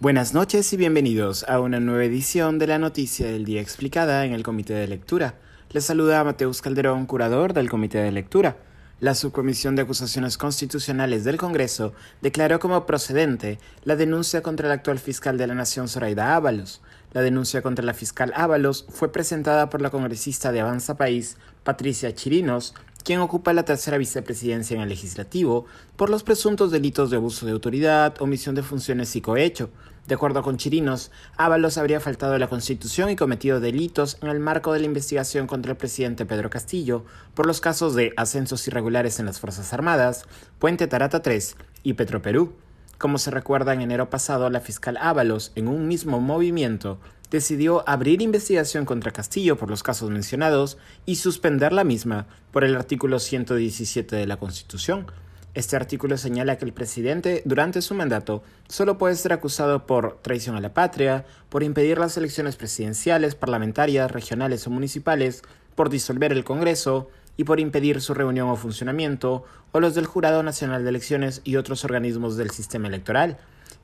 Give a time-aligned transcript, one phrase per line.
[0.00, 4.32] Buenas noches y bienvenidos a una nueva edición de la Noticia del Día Explicada en
[4.32, 5.34] el Comité de Lectura.
[5.70, 8.58] Les saluda Mateus Calderón, curador del Comité de Lectura.
[9.00, 15.00] La Subcomisión de Acusaciones Constitucionales del Congreso declaró como procedente la denuncia contra el actual
[15.00, 16.80] fiscal de la Nación, Zoraida Ábalos.
[17.12, 22.14] La denuncia contra la fiscal Ábalos fue presentada por la congresista de Avanza País, Patricia
[22.14, 22.72] Chirinos,
[23.04, 27.52] quien ocupa la tercera vicepresidencia en el legislativo, por los presuntos delitos de abuso de
[27.52, 29.70] autoridad, omisión de funciones y cohecho.
[30.06, 34.40] De acuerdo con Chirinos, Ábalos habría faltado a la Constitución y cometido delitos en el
[34.40, 37.04] marco de la investigación contra el presidente Pedro Castillo
[37.34, 40.24] por los casos de ascensos irregulares en las Fuerzas Armadas,
[40.58, 42.54] Puente Tarata 3 y Petroperú.
[42.96, 46.98] Como se recuerda, en enero pasado la fiscal Ábalos, en un mismo movimiento,
[47.30, 52.76] decidió abrir investigación contra Castillo por los casos mencionados y suspender la misma por el
[52.76, 55.06] artículo 117 de la Constitución.
[55.54, 60.56] Este artículo señala que el presidente, durante su mandato, solo puede ser acusado por traición
[60.56, 65.42] a la patria, por impedir las elecciones presidenciales, parlamentarias, regionales o municipales,
[65.74, 70.42] por disolver el Congreso, y por impedir su reunión o funcionamiento, o los del Jurado
[70.42, 73.38] Nacional de Elecciones y otros organismos del sistema electoral.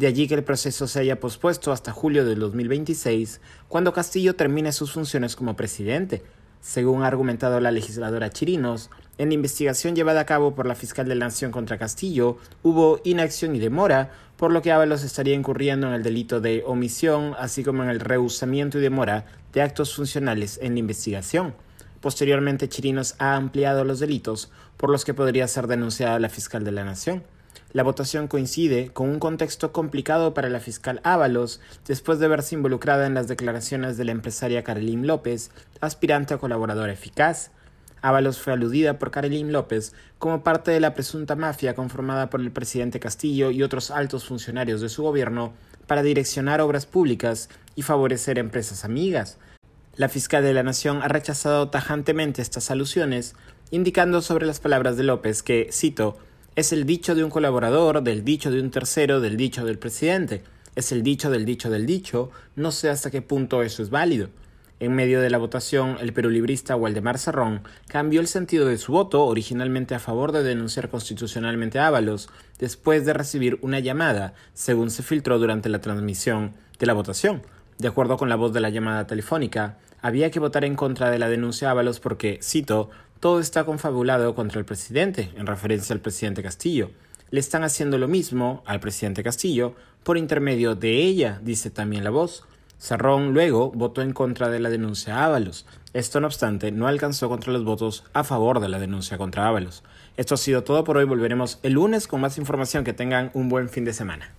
[0.00, 4.72] De allí que el proceso se haya pospuesto hasta julio del 2026, cuando Castillo termine
[4.72, 6.22] sus funciones como presidente.
[6.62, 11.06] Según ha argumentado la legisladora Chirinos, en la investigación llevada a cabo por la fiscal
[11.06, 15.88] de la Nación contra Castillo, hubo inacción y demora, por lo que Ábalos estaría incurriendo
[15.88, 20.58] en el delito de omisión, así como en el rehusamiento y demora de actos funcionales
[20.62, 21.54] en la investigación.
[22.00, 26.72] Posteriormente, Chirinos ha ampliado los delitos por los que podría ser denunciada la fiscal de
[26.72, 27.22] la Nación.
[27.72, 33.06] La votación coincide con un contexto complicado para la fiscal Ábalos, después de verse involucrada
[33.06, 37.52] en las declaraciones de la empresaria Carolín López, aspirante a colaboradora eficaz.
[38.02, 42.50] Ábalos fue aludida por Carolín López como parte de la presunta mafia conformada por el
[42.50, 45.52] presidente Castillo y otros altos funcionarios de su gobierno
[45.86, 49.38] para direccionar obras públicas y favorecer empresas amigas.
[49.96, 53.34] La fiscal de la Nación ha rechazado tajantemente estas alusiones,
[53.70, 56.16] indicando sobre las palabras de López que, cito,
[56.60, 60.42] es el dicho de un colaborador, del dicho de un tercero, del dicho del presidente.
[60.76, 64.28] Es el dicho del dicho del dicho, no sé hasta qué punto eso es válido.
[64.78, 69.24] En medio de la votación, el perulibrista Waldemar Serrón cambió el sentido de su voto,
[69.24, 72.28] originalmente a favor de denunciar constitucionalmente a Ábalos,
[72.58, 77.40] después de recibir una llamada, según se filtró durante la transmisión de la votación.
[77.78, 81.18] De acuerdo con la voz de la llamada telefónica, había que votar en contra de
[81.18, 82.90] la denuncia a Ábalos porque, cito,
[83.20, 86.90] todo está confabulado contra el presidente, en referencia al presidente Castillo.
[87.30, 92.10] Le están haciendo lo mismo al presidente Castillo por intermedio de ella, dice también la
[92.10, 92.44] voz.
[92.78, 95.66] Sarrón luego votó en contra de la denuncia a Ábalos.
[95.92, 99.84] Esto no obstante no alcanzó contra los votos a favor de la denuncia contra Ábalos.
[100.16, 101.04] Esto ha sido todo por hoy.
[101.04, 102.84] Volveremos el lunes con más información.
[102.84, 104.32] Que tengan un buen fin de semana.